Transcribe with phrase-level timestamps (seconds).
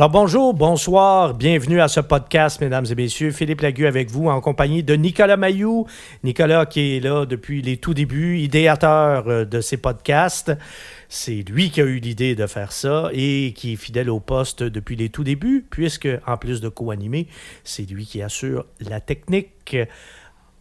[0.00, 3.32] Alors bonjour, bonsoir, bienvenue à ce podcast, mesdames et messieurs.
[3.32, 5.86] Philippe Lagu avec vous en compagnie de Nicolas Mayou.
[6.24, 10.52] Nicolas qui est là depuis les tout débuts, idéateur euh, de ces podcasts.
[11.10, 14.62] C'est lui qui a eu l'idée de faire ça et qui est fidèle au poste
[14.62, 17.28] depuis les tout débuts, puisque en plus de co-animer,
[17.62, 19.76] c'est lui qui assure la technique.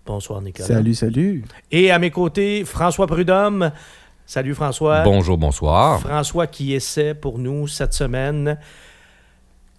[0.06, 0.68] Bonsoir Nicolas.
[0.68, 1.46] Salut, salut.
[1.72, 3.72] Et à mes côtés, François Prudhomme.
[4.26, 5.04] Salut François.
[5.04, 6.02] Bonjour, bonsoir.
[6.02, 8.58] François qui essaie pour nous cette semaine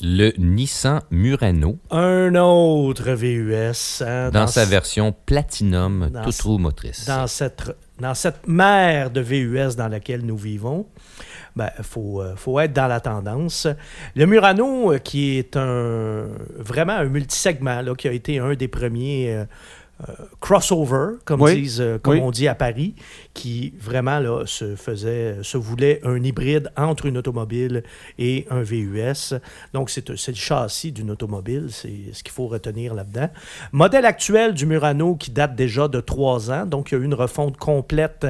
[0.02, 1.78] le Nissan Murano.
[1.90, 4.02] Un autre VUS.
[4.06, 7.06] Hein, dans, sa version Platinum, toute roue motrice.
[7.06, 10.86] Dans cette, dans cette mer de VUS dans laquelle nous vivons,
[11.56, 13.66] il ben, faut, euh, faut, être dans la tendance.
[14.14, 16.26] Le Murano, euh, qui est un,
[16.57, 19.45] vraiment un multisegment, là, qui a été un des premiers euh,
[20.40, 22.95] crossover, comme, disent, euh, on dit à Paris,
[23.34, 27.82] qui vraiment là, se faisait, se voulait un hybride entre une automobile
[28.18, 29.34] et un VUS.
[29.73, 33.29] Donc, c'est, le châssis d'une automobile, c'est ce qu'il faut retenir là-dedans.
[33.73, 37.04] Modèle actuel du Murano qui date déjà de trois ans, donc il y a eu
[37.04, 38.26] une refonte complète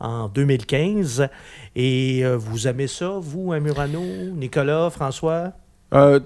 [0.00, 1.28] en 2015.
[1.76, 5.52] Et euh, vous aimez ça, vous, un Murano, Nicolas, François?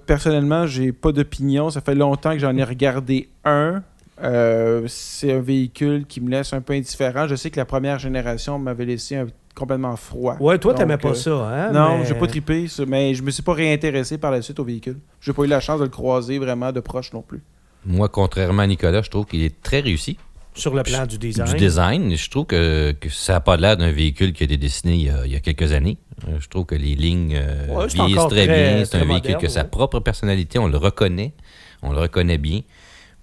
[0.06, 1.70] personnellement, j'ai pas d'opinion.
[1.70, 3.82] Ça fait longtemps que j'en ai regardé un.
[4.22, 7.26] Euh, c'est un véhicule qui me laisse un peu indifférent.
[7.26, 9.22] Je sais que la première génération m'avait laissé
[9.54, 10.36] complètement froid.
[10.40, 11.72] Ouais, toi, t'aimais pas euh, ça, hein?
[11.72, 14.98] Non, j'ai pas trippé, mais je me suis pas réintéressé par la suite au véhicule.
[15.20, 17.42] J'ai pas eu la chance de le croiser vraiment de proche non plus.
[17.86, 20.16] Moi, contrairement à Nicolas, je trouve qu'il est très réussi.
[20.54, 21.50] Sur le plan du design.
[21.50, 22.16] Du design.
[22.16, 25.36] Je trouve que, ça n'a pas l'air d'un véhicule qui a été dessiné il y
[25.36, 25.98] a, quelques années.
[26.28, 27.40] Euh, je trouve que les lignes
[27.88, 28.84] vieillissent très, bien.
[28.84, 30.60] C'est un véhicule qui a sa propre personnalité.
[30.60, 31.34] On le reconnaît.
[31.82, 32.60] On le reconnaît bien.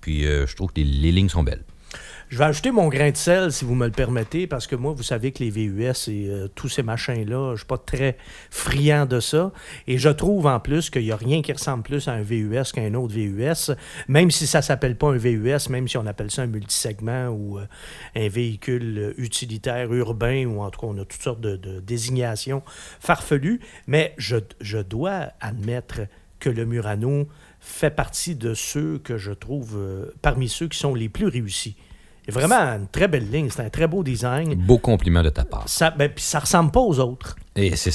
[0.02, 1.64] Puis euh, je trouve que les, lignes sont belles.
[2.30, 4.94] Je vais ajouter mon grain de sel, si vous me le permettez, parce que moi,
[4.94, 8.16] vous savez que les VUS et euh, tous ces machins-là, je ne suis pas très
[8.50, 9.52] friand de ça.
[9.86, 12.72] Et je trouve en plus qu'il n'y a rien qui ressemble plus à un VUS
[12.74, 13.76] qu'un autre VUS,
[14.08, 17.28] même si ça ne s'appelle pas un VUS, même si on appelle ça un multisegment
[17.28, 17.66] ou euh,
[18.16, 22.64] un véhicule utilitaire urbain, ou en tout cas, on a toutes sortes de, désignations
[23.02, 23.60] farfelues.
[23.88, 26.00] Mais je, je dois admettre
[26.40, 27.28] que le Murano
[27.62, 31.76] fait partie de ceux que je trouve euh, parmi ceux qui sont les plus réussis.
[32.28, 34.56] Vraiment une très belle ligne, c'est un très beau design.
[34.56, 35.68] Beau compliment de ta part.
[35.68, 37.36] Ça, ben, puis ça ressemble pas aux autres.
[37.56, 37.90] Et c'est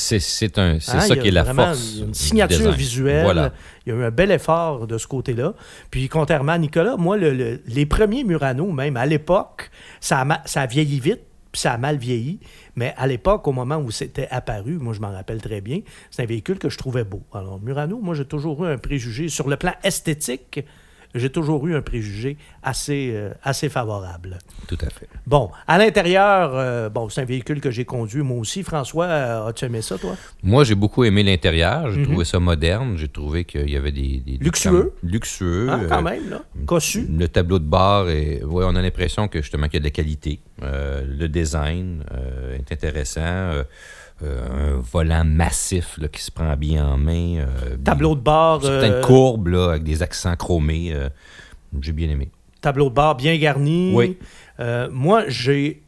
[0.59, 1.97] hein, ça qui est la force.
[1.99, 3.53] Une signature visuelle.
[3.87, 5.55] Il y a eu un bel effort de ce côté-là.
[5.91, 11.01] Puis contrairement à Nicolas, moi, les premiers Murano, même à l'époque, ça ça a vieilli
[11.01, 11.23] vite
[11.57, 12.41] ça a mal vieilli.
[12.75, 15.81] Mais à l'époque, au moment où c'était apparu, moi je m'en rappelle très bien,
[16.11, 17.23] c'est un véhicule que je trouvais beau.
[17.33, 20.61] Alors Murano, moi j'ai toujours eu un préjugé sur le plan esthétique
[21.17, 24.39] j'ai toujours eu un préjugé assez, euh, assez favorable.
[24.69, 25.09] Tout à fait.
[25.27, 28.63] Bon, à l'intérieur, euh, bon, c'est un véhicule que j'ai conduit moi aussi.
[28.63, 30.17] François, euh, as-tu aimé ça, toi?
[30.43, 31.91] Moi, j'ai beaucoup aimé l'intérieur.
[31.93, 32.07] J'ai mhm.
[32.07, 32.97] trouvé ça moderne.
[32.97, 34.23] J'ai trouvé qu'il y avait des...
[34.41, 34.93] luxueux?
[35.03, 35.69] luxueux.
[35.71, 36.43] Ah, quand même, là.
[36.67, 37.07] Cossu.
[37.11, 39.85] Le tableau de bord, est, ouais, on a l'impression que justement qu'il y a de
[39.85, 40.41] la qualité.
[40.63, 42.05] le design
[42.59, 43.63] est intéressant.
[44.23, 47.37] Euh, un volant massif là, qui se prend bien en main.
[47.37, 48.63] Euh, Tableau de bord.
[48.63, 50.95] Certaines euh, courbes là, avec des accents chromés.
[51.81, 52.31] j'ai bien aimé.
[52.63, 53.93] Tableau de bord bien garni.
[53.95, 54.17] Oui.
[54.91, 55.83] moi, j'ai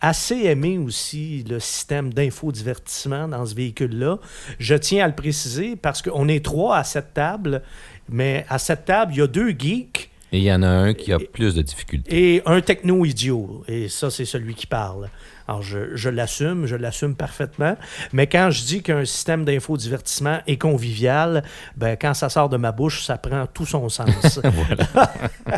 [0.00, 4.18] assez aimé aussi le système d'infodivertissement dans ce véhicule-là.
[4.58, 7.62] Je tiens à le préciser parce qu'on est trois à cette table,
[8.08, 10.10] mais à cette table, il y a deux geeks.
[10.32, 12.34] Et il y en a un qui a plus de difficultés.
[12.36, 13.62] Et un techno-idiot.
[13.68, 15.08] Et ça, c'est celui qui parle.
[15.46, 17.76] Alors, je, l'assume, je l'assume parfaitement.
[18.12, 21.44] Mais quand je dis qu'un système d'infodivertissement est convivial,
[21.76, 24.40] ben, quand ça sort de ma bouche, ça prend tout son sens.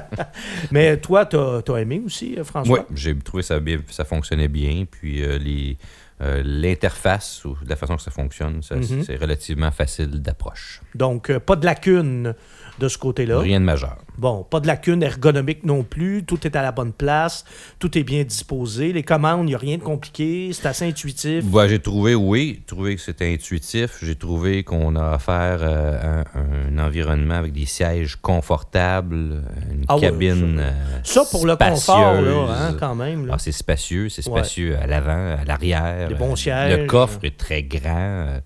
[0.70, 2.80] Mais toi, tu as, aimé aussi, François?
[2.80, 4.84] Oui, j'ai trouvé ça bien, ça fonctionnait bien.
[4.90, 5.76] Puis euh, les.
[6.22, 9.04] Euh, l'interface ou la façon que ça fonctionne, mm-hmm.
[9.04, 10.80] c'est relativement facile d'approche.
[10.94, 12.34] Donc, euh, pas de lacune
[12.78, 13.40] de ce côté-là.
[13.40, 13.96] Rien de majeur.
[14.18, 16.24] Bon, pas de lacune ergonomique non plus.
[16.24, 17.44] Tout est à la bonne place.
[17.78, 18.92] Tout est bien disposé.
[18.92, 20.50] Les commandes, il n'y a rien de compliqué.
[20.52, 21.44] C'est assez intuitif.
[21.68, 23.98] j'ai trouvé, oui, trouvé que c'était intuitif.
[24.02, 30.62] J'ai trouvé qu'on a affaire à un, environnement avec des sièges confortables, une ah cabine.
[31.04, 33.28] ça, euh, pour le confort, là, hein, quand même.
[33.30, 34.08] Ah, c'est spacieux.
[34.08, 36.08] C'est spacieux à l'avant, à l'arrière.
[36.08, 36.78] Des bons sièges.
[36.78, 38.40] Le coffre est très grand.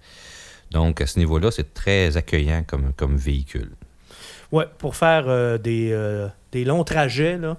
[0.71, 3.73] Donc, à ce niveau-là, c'est très accueillant comme, comme véhicule.
[4.53, 7.57] Oui, pour faire euh, des, euh, des, longs trajets, là,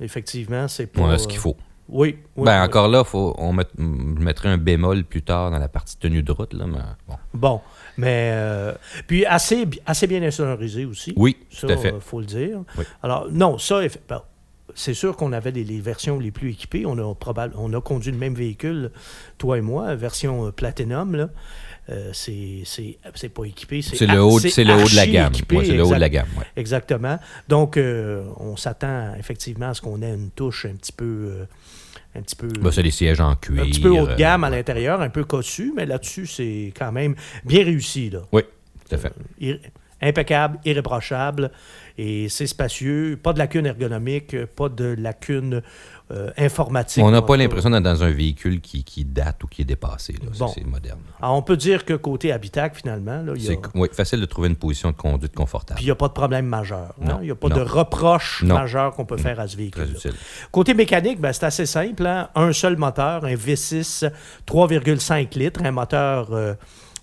[0.00, 1.02] effectivement, c'est pas.
[1.02, 1.56] Ouais, ce qu'il faut.
[1.88, 2.18] Oui.
[2.36, 6.32] ben, encore là, faut, on mettrait un bémol plus tard dans la partie tenue de
[6.32, 6.52] route.
[6.52, 7.14] Là, mais bon.
[7.32, 7.60] bon.
[7.96, 8.30] Mais.
[8.34, 8.72] Euh,
[9.06, 11.12] puis assez, assez bien insonorisé aussi.
[11.16, 11.94] Oui, tout à fait.
[11.94, 12.62] Il faut le dire.
[13.02, 13.80] Alors, non, ça,
[14.74, 16.84] c'est sûr qu'on avait les, versions les plus équipées.
[16.86, 18.90] On a, probable, on a conduit le même véhicule,
[19.38, 21.14] toi et moi, version Platinum.
[21.14, 21.28] Là.
[21.88, 23.80] Euh, c'est pas équipé.
[23.82, 25.32] C'est le, haut, le haut de la gamme.
[25.34, 26.26] c'est le haut de la gamme.
[26.56, 27.18] Exactement.
[27.48, 31.04] Donc, euh, on s'attend effectivement à ce qu'on ait une touche un petit peu.
[31.04, 31.44] Euh,
[32.16, 32.48] un petit peu.
[32.48, 33.62] Ben, c'est des sièges en cuir.
[33.62, 36.90] Un petit peu haut de gamme à l'intérieur, un peu cossu, mais là-dessus, c'est quand
[36.90, 38.08] même bien réussi.
[38.08, 38.20] Là.
[38.32, 38.42] Oui,
[38.88, 39.12] tout à fait.
[40.00, 41.50] impeccable, irréprochable,
[41.98, 43.18] et c'est spacieux.
[43.22, 45.62] Pas de lacune ergonomique, pas de lacune
[46.12, 47.02] euh, informatique.
[47.02, 50.14] On n'a pas l'impression d'être dans un véhicule qui, date ou qui est dépassé.
[50.54, 51.00] C'est moderne.
[51.20, 53.22] Alors, on peut dire que côté habitacle, finalement.
[53.22, 53.32] Là,
[53.74, 55.78] oui, facile de trouver une position de conduite confortable.
[55.78, 56.94] Puis il n'y a pas de problème majeur.
[57.04, 57.18] Hein?
[57.22, 59.96] Il n'y a pas de reproche majeur qu'on peut faire à ce véhicule.
[60.52, 62.06] Côté mécanique, ben, c'est assez simple.
[62.06, 62.28] Hein?
[62.36, 64.08] Un seul moteur, un V6
[64.46, 66.32] 3,5 litres, un moteur.
[66.32, 66.54] Euh,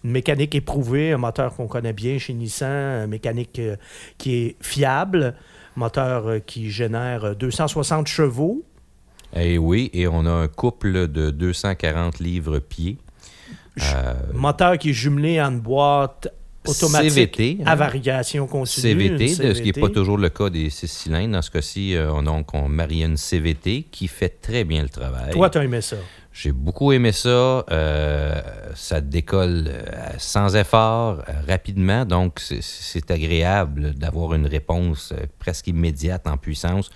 [0.05, 3.77] mécanique éprouvée, un moteur qu'on connaît bien chez Nissan, un mécanique euh,
[4.17, 5.33] qui est fiable,
[5.77, 8.65] moteur qui génère 260 chevaux,
[9.35, 12.97] et eh oui, et on a un couple de 240 livres-pieds.
[13.81, 16.27] Euh, moteur qui est jumelé en boîte
[16.67, 17.75] automatique CVT, à hein?
[17.75, 18.93] variation continue.
[18.93, 21.33] CVT, ce qui n'est pas toujours le cas des six cylindres.
[21.33, 24.89] Dans ce cas-ci, euh, on, a on marie une CVT qui fait très bien le
[24.89, 25.31] travail.
[25.31, 25.95] Toi, tu as aimé ça?
[26.31, 27.65] J'ai beaucoup aimé ça.
[27.71, 28.41] Euh,
[28.75, 29.71] ça décolle
[30.19, 32.05] sans effort, rapidement.
[32.05, 36.91] Donc, c'est agréable d'avoir une réponse presque immédiate en puissance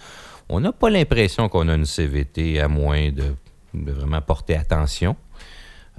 [0.50, 3.34] on n'a pas l'impression qu'on a une CVT à moins de,
[3.74, 5.16] vraiment porter attention.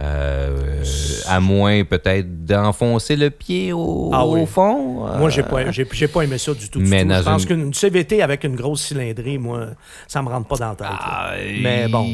[0.01, 0.85] Euh,
[1.29, 5.07] à moins peut-être d'enfoncer le pied au, ah fond.
[5.19, 6.81] Moi, j'ai pas, j'ai, pas aimé ça du tout.
[6.81, 9.69] Mais Je pense qu'une CVT avec une grosse cylindrée, moi,
[10.07, 10.87] ça me rentre pas dans la tête.
[10.91, 12.07] Ah, mais bon.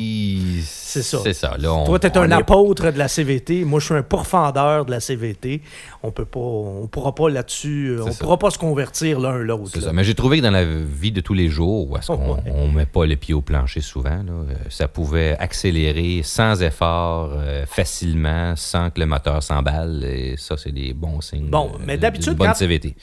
[0.63, 1.19] C'est ça.
[1.23, 1.57] C'est ça.
[1.59, 3.65] Toi, tu es un apôtre de la CVT.
[3.65, 5.61] Moi, je suis un pourfendeur de la CVT.
[6.03, 9.71] On peut pas, on pourra pas là-dessus, on pourra pas se convertir l'un l'autre.
[9.73, 9.93] C'est ça.
[9.93, 12.69] Mais j'ai trouvé que dans la vie de tous les jours, où est-ce qu'on on
[12.69, 18.55] met pas les pieds au plancher souvent, euh, ça pouvait accélérer sans effort, euh, facilement,
[18.57, 20.05] sans que le moteur s'emballe.
[20.05, 21.49] Et ça, c'est des bons signes.
[21.49, 22.53] Bon, mais d'habitude, quand,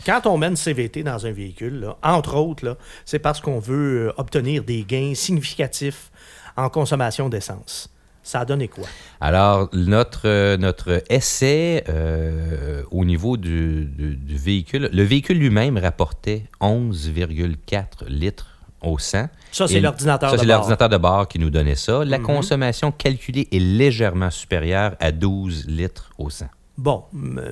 [0.06, 4.14] quand, on met une CVT dans un véhicule, entre autres, c'est parce qu'on veut euh,
[4.18, 6.12] obtenir des gains significatifs
[6.58, 7.90] en consommation d'essence.
[8.24, 8.86] Ça a donné quoi?
[9.20, 13.90] Alors, notre, euh, notre essai euh, au niveau du,
[14.28, 18.51] véhicule, le véhicule lui-même rapportait 11,4 litres
[18.82, 19.28] au 100.
[19.52, 20.40] Ça, c'est l'ordinateur de bord.
[20.40, 22.04] Ça, c'est l'ordinateur de bord qui nous donnait ça.
[22.06, 22.26] La mhm.
[22.26, 26.48] consommation calculée est légèrement supérieure à 12 litres au 100.
[26.78, 27.04] Bon,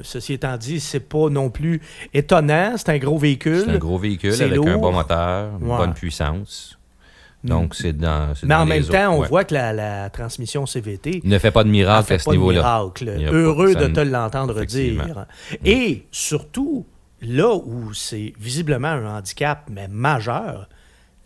[0.01, 1.81] ceci étant dit, c'est pas non plus
[2.13, 2.73] étonnant.
[2.77, 3.63] C'est un gros véhicule.
[3.65, 6.79] C'est un gros véhicule avec un bon moteur, une bonne puissance.
[7.43, 8.33] Donc, c'est dans.
[8.43, 11.21] Mais en même temps, on voit que la, transmission CVT.
[11.23, 12.83] Ne fait pas de miracle à ce niveau-là.
[13.31, 15.25] Heureux de te l'entendre dire.
[15.63, 16.85] Et surtout,
[17.21, 20.69] là où c'est visiblement un handicap, mais majeur,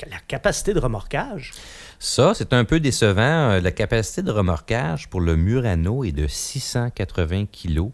[0.09, 1.51] la capacité de remorquage.
[1.99, 3.59] Ça, c'est un peu décevant.
[3.61, 7.91] La capacité de remorquage pour le Murano est de 680 kg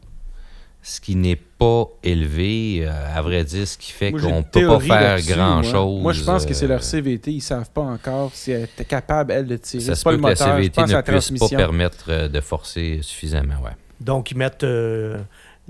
[0.82, 4.66] ce qui n'est pas élevé, euh, à vrai dire, ce qui fait qu'on ne peut
[4.66, 6.02] pas faire grand-chose.
[6.02, 6.14] Moi.
[6.14, 7.32] je pense que c'est leur euh, CVT.
[7.32, 9.84] Ils ne savent pas encore si elle est capable, elle, de tirer.
[9.84, 13.76] Ça se peut que la CVT ne puisse pas permettre euh, de forcer suffisamment, ouais.
[14.00, 14.66] Donc, ils mettent...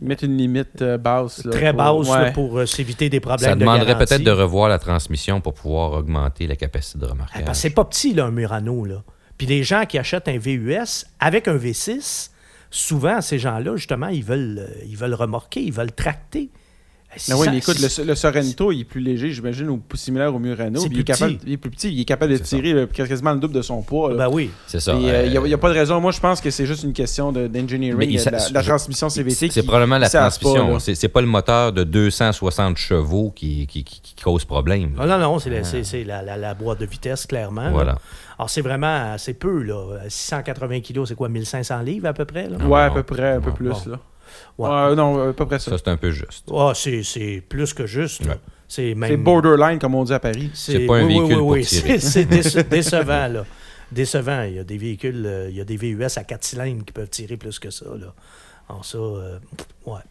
[0.01, 1.44] mettent une limite basse.
[1.51, 5.94] Très basse pour s'éviter des problèmes Ça demanderait peut-être de revoir la transmission pour pouvoir
[5.94, 7.44] augmenter la capacité de remorquage.
[7.46, 8.86] Ah, c'est pas petit, là, un Murano.
[8.86, 9.03] Là.
[9.38, 12.32] Puis les gens qui achètent un VUS avec un V6
[12.72, 16.50] souvent, ces gens-là, justement, ils veulent, euh, ils veulent remorquer, ils veulent tracter.
[17.28, 20.80] Ben oui, mais écoute, le, Sorento, il est plus léger, j'imagine, ou similaire au Murano.
[20.92, 23.56] Il, est capable, il est plus petit, il est capable de tirer quasiment le double
[23.56, 24.13] de son poids.
[24.13, 24.51] Ben oui.
[24.68, 24.92] C'est ça.
[24.92, 26.00] Euh, il n'y a, pas de raison.
[26.00, 28.20] Moi, je pense que c'est juste une question d'engineering.
[28.25, 29.50] La, la, transmission CVT.
[29.50, 30.78] C'est probablement la transmission.
[30.80, 33.84] C'est pas le moteur de 260 chevaux qui, qui,
[34.24, 34.92] cause problème.
[35.00, 37.72] Ah, non, non, c'est la, boîte de vitesse, clairement.
[37.72, 37.98] Voilà.
[38.38, 39.63] Alors, c'est vraiment assez peu.
[39.63, 40.00] Là.
[40.08, 42.48] 680 kilos, c'est quoi, 1500 livres à peu près?
[42.48, 42.58] Là?
[42.58, 43.70] Ouais, à peu près, un peu plus.
[43.88, 44.00] Là.
[44.57, 44.95] Ouais.
[44.95, 45.71] non, à peu près ça.
[45.71, 46.50] Ça, c'est un peu juste.
[46.53, 48.24] Ah, c'est plus que juste.
[48.67, 49.24] C'est même...
[49.24, 50.51] borderline, comme on dit à Paris.
[50.53, 52.00] C'est pas un véhicule oui, oui, oui.
[52.00, 52.25] C'est
[52.69, 53.45] décevant, là.
[53.91, 54.43] Décevant.
[54.43, 56.93] Il y a des véhicules, euh, il y a des VUS à 4 cylindres qui
[56.93, 58.13] peuvent tirer plus que ça, là.
[58.69, 59.39] Alors ça, euh,
[59.88, 60.01] ouais.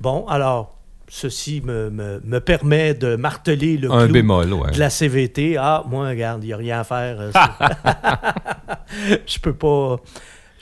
[0.00, 4.70] Bon, alors, ceci me, me, me, permet de marteler le un bémol, ouais.
[4.70, 5.56] de la CVT.
[5.58, 7.16] Ah, moi, regarde, il n'y a rien à faire.
[7.18, 7.32] Euh,
[9.26, 9.96] je peux pas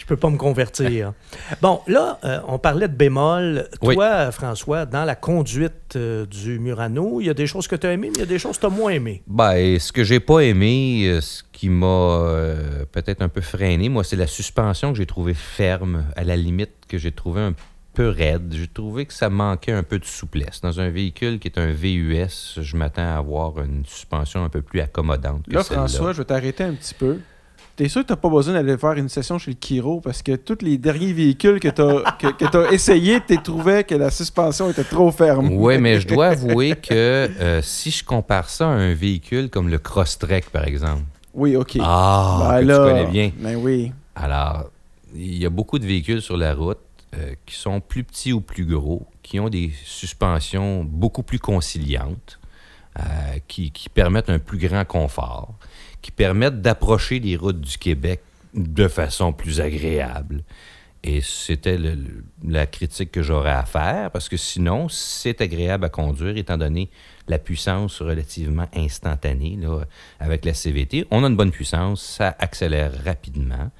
[0.06, 1.14] je peux pas me convertir.
[1.60, 3.68] bon, là, euh, on parlait de bémol.
[3.82, 7.88] Toi, François, dans la conduite euh, du Murano, il y a des choses que tu
[7.88, 9.24] as aimées, mais il y a des choses que tu as moins aimées.
[9.26, 12.22] Ben, ce que j'ai pas aimé, euh, ce qui m'a
[12.92, 16.70] peut-être un peu freiné, moi, c'est la suspension que j'ai trouvée ferme, à la limite,
[16.86, 17.54] que j'ai trouvé un
[17.92, 18.54] peu raide.
[18.56, 20.60] J'ai trouvé que ça manquait un peu de souplesse.
[20.60, 24.62] Dans un véhicule qui est un VUS, je m'attends à avoir une suspension un peu
[24.62, 25.42] plus accommodante.
[25.48, 27.18] là, François, je vais t'arrêter un petit peu.
[27.76, 30.34] T'es sûr que t'as pas besoin d'aller faire une session chez le Kiro parce que
[30.34, 34.70] tous les derniers véhicules que t'as que, que as essayé, tu trouvé que la suspension
[34.70, 35.52] était trop ferme.
[35.52, 39.68] Oui, mais je dois avouer que euh, si je compare ça à un véhicule comme
[39.68, 41.02] le Crosstrek, par exemple.
[41.34, 41.76] Oui, OK.
[41.82, 43.30] Ah, ben que tu connais bien.
[43.38, 43.92] Ben oui.
[44.14, 44.70] Alors,
[45.14, 46.78] il y a beaucoup de véhicules sur la route
[47.14, 52.40] euh, qui sont plus petits ou plus gros, qui ont des suspensions beaucoup plus conciliantes,
[52.98, 53.02] euh,
[53.46, 55.52] qui, qui permettent un plus grand confort
[56.06, 58.20] qui permettent d'approcher les routes du Québec
[58.54, 60.44] de façon plus agréable.
[61.02, 61.80] Et c'était
[62.44, 66.90] la critique que j'aurais à faire, parce que sinon, c'est agréable à conduire, étant donné
[67.26, 69.80] la puissance relativement instantanée là,
[70.20, 71.08] avec la CVT.
[71.10, 73.72] On a une bonne puissance, ça accélère rapidement.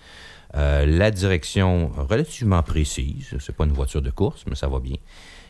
[0.57, 4.97] Euh, la direction relativement précise, c'est pas une voiture de course, mais ça va bien.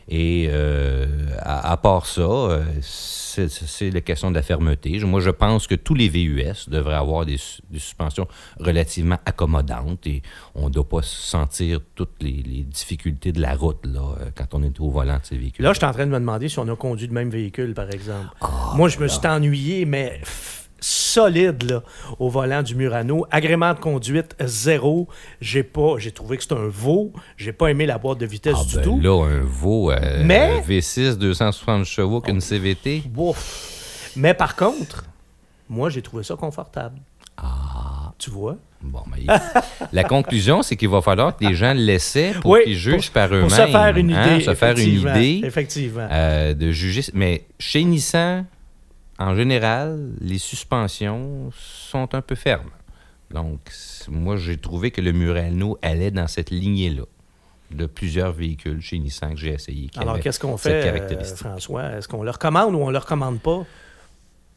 [0.09, 1.07] Et euh,
[1.41, 5.01] à, part ça, euh, c'est la question de la fermeté.
[5.01, 8.29] Moi, je pense que tous les VUS devraient avoir des, suspensions
[8.61, 10.23] relativement accommodantes et
[10.55, 14.63] on ne doit pas sentir toutes les, difficultés de la route là, euh, quand on
[14.63, 15.65] est au volant de ces véhicules.
[15.65, 17.75] Là, je suis en train de me demander si on a conduit le même véhicule,
[17.75, 18.29] par exemple.
[18.41, 20.21] Ah, Moi, je me suis ennuyé, mais
[20.81, 21.83] solide là,
[22.19, 23.27] au volant du Murano.
[23.31, 25.09] Agrément de conduite zéro.
[25.41, 27.13] J'ai pas, j'ai trouvé que c'était un veau.
[27.37, 29.01] J'ai pas aimé la boîte de vitesse ah, du ben tout.
[29.01, 30.61] Là, un veau euh, Mais...
[30.61, 33.05] V6 260 chevaux qu'une CVT.
[34.17, 35.05] Mais par contre,
[35.69, 36.99] moi j'ai trouvé ça confortable.
[37.37, 38.13] Ah.
[38.19, 38.57] Tu vois?
[38.81, 39.27] Bon, mais
[39.93, 43.49] la conclusion, c'est qu'il va falloir que les gens l'essaient pour qu'ils jugent par eux-mêmes.
[43.49, 44.45] Pour se faire une hein, idée.
[44.45, 45.41] se faire une idée.
[45.45, 46.09] Effectivement.
[46.11, 47.03] Euh, de juger.
[47.15, 48.47] Mais chez Nissan,
[49.19, 52.71] en général, les suspensions sont un peu fermes.
[53.31, 53.61] Donc,
[54.09, 57.05] moi, j'ai trouvé que le Murano allait dans cette lignée-là
[57.71, 59.91] de plusieurs véhicules chez Nissan que j'ai essayé.
[59.97, 61.93] Alors, qu'est-ce qu'on fait, euh, François?
[61.93, 63.65] Est-ce qu'on le recommande ou on ne le recommande pas?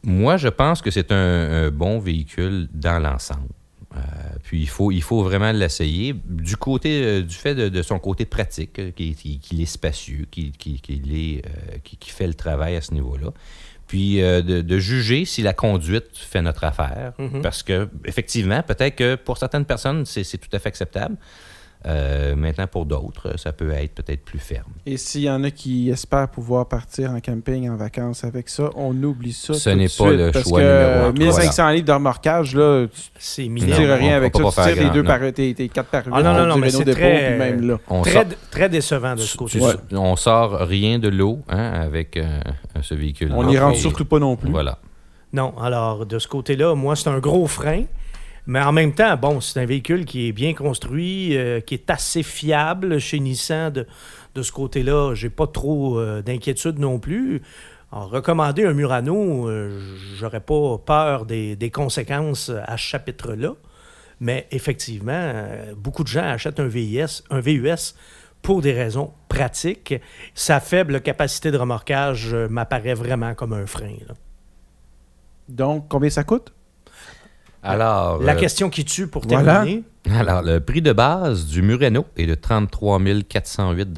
[0.04, 3.48] Moi, je pense que c'est un, bon véhicule dans l'ensemble.
[3.96, 4.00] Euh,
[4.44, 6.14] puis il faut, il faut vraiment l'essayer.
[6.24, 12.28] Du côté, euh, du fait de, son côté pratique, qu'il est spacieux, qu'il qui fait
[12.28, 13.32] le travail à ce niveau-là
[13.90, 17.12] puis euh, de, juger si la conduite fait notre affaire.
[17.18, 17.42] Mhm.
[17.42, 21.16] Parce que, effectivement, peut-être que pour certaines personnes, c'est tout à fait acceptable.
[21.86, 24.72] Euh, maintenant, pour d'autres, ça peut être peut-être plus ferme.
[24.84, 28.70] Et s'il y en a qui espèrent pouvoir partir en camping, en vacances avec ça,
[28.76, 29.54] on oublie ça.
[29.54, 32.86] Ce n'est pas le parce choix que numéro 1500 litres de remorquage, là,
[33.18, 34.42] tu ne tires rien avec ça.
[34.44, 36.84] Tu tires les deux par, tes, tes quatre par ah, non, non, non, mais c'est
[36.84, 37.78] très, même là.
[38.02, 39.76] Très, très, décevant de ce côté-là.
[39.92, 42.40] On sort rien de l'eau hein, avec euh,
[42.82, 43.32] ce véhicule.
[43.34, 44.50] On n'y rentre surtout pas non plus.
[44.50, 44.78] Voilà.
[45.32, 47.84] Non, alors de ce côté-là, moi, c'est un gros frein.
[48.46, 51.90] Mais en même temps, bon, c'est un véhicule qui est bien construit, euh, qui est
[51.90, 53.70] assez fiable chez Nissan.
[54.34, 57.42] De, ce côté-là, j'ai pas trop euh, d'inquiétude non plus.
[57.90, 59.80] En recommander un Murano, euh,
[60.16, 63.54] j'aurais pas peur des, conséquences à ce chapitre-là.
[64.20, 65.32] Mais effectivement,
[65.76, 67.94] beaucoup de gens achètent un VIS, un VUS
[68.42, 69.94] pour des raisons pratiques.
[70.34, 73.96] Sa faible capacité de remorquage m'apparaît vraiment comme un frein.
[75.48, 76.52] Donc, combien ça coûte?
[77.62, 79.84] Alors, la euh, question qui tue pour terminer.
[80.10, 83.88] Alors, le prix de base du Murano est de 33 408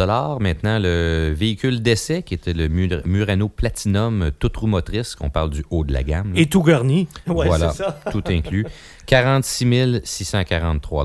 [0.40, 5.64] Maintenant, le véhicule d'essai, qui était le Murano Platinum toute roue motrice, qu'on parle du
[5.70, 6.32] haut de la gamme.
[6.34, 7.08] Et tout garni.
[7.28, 7.72] Ouais, voilà,
[8.10, 8.66] tout inclus.
[9.06, 11.04] 46 643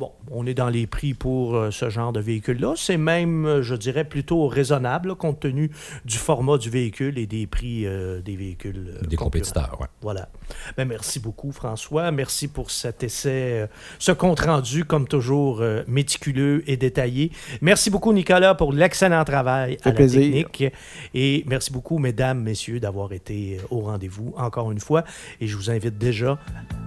[0.00, 2.72] Bon, on est dans les prix pour euh, ce genre de véhicule-là.
[2.74, 5.70] C'est même, euh, je dirais, plutôt raisonnable compte tenu
[6.06, 8.94] du format du véhicule et des prix euh, des véhicules.
[9.06, 9.88] des compétiteurs, oui.
[10.00, 10.30] Voilà.
[10.78, 12.10] Ben, merci beaucoup, François.
[12.12, 17.30] Merci pour cet essai, ce compte-rendu, comme toujours, méticuleux et détaillé.
[17.60, 20.64] Merci beaucoup, Nicolas, pour l'excellent travail à la technique.
[21.12, 25.04] Et merci beaucoup, mesdames, messieurs, d'avoir été au rendez-vous encore une fois.
[25.42, 26.38] Et je vous invite déjà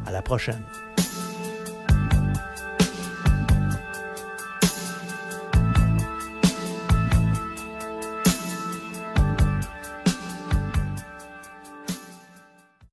[0.07, 0.63] à la prochaine.